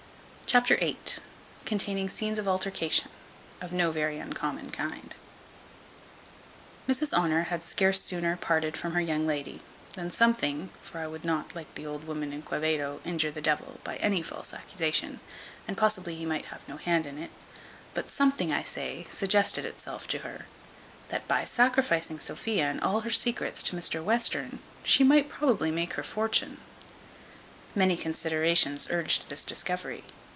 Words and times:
Chapter 0.51 0.75
viii. 0.75 0.97
Containing 1.63 2.09
scenes 2.09 2.37
of 2.37 2.45
altercation, 2.45 3.07
of 3.61 3.71
no 3.71 3.89
very 3.93 4.17
uncommon 4.19 4.69
kind. 4.69 5.15
Mrs 6.89 7.13
Honour 7.13 7.43
had 7.43 7.63
scarce 7.63 8.01
sooner 8.01 8.35
parted 8.35 8.75
from 8.75 8.91
her 8.93 8.99
young 8.99 9.25
lady, 9.25 9.61
than 9.93 10.11
something 10.11 10.69
(for 10.81 10.97
I 10.97 11.07
would 11.07 11.23
not, 11.23 11.55
like 11.55 11.73
the 11.75 11.85
old 11.85 12.03
woman 12.03 12.33
in 12.33 12.41
Quevedo, 12.41 12.99
injure 13.05 13.31
the 13.31 13.39
devil 13.39 13.79
by 13.85 13.95
any 13.97 14.21
false 14.21 14.53
accusation, 14.53 15.21
and 15.69 15.77
possibly 15.77 16.15
he 16.15 16.25
might 16.25 16.47
have 16.47 16.67
no 16.67 16.75
hand 16.75 17.05
in 17.05 17.17
it) 17.17 17.31
but 17.93 18.09
something, 18.09 18.51
I 18.51 18.63
say, 18.63 19.07
suggested 19.09 19.63
itself 19.63 20.05
to 20.09 20.17
her, 20.17 20.47
that 21.07 21.29
by 21.29 21.45
sacrificing 21.45 22.19
Sophia 22.19 22.65
and 22.69 22.81
all 22.81 22.99
her 23.01 23.09
secrets 23.09 23.63
to 23.63 23.75
Mr 23.77 24.03
Western, 24.03 24.59
she 24.83 25.05
might 25.05 25.29
probably 25.29 25.71
make 25.71 25.93
her 25.93 26.03
fortune. 26.03 26.57
Many 27.73 27.95
considerations 27.95 28.89
urged 28.91 29.29
this 29.29 29.45
discovery. 29.45 30.03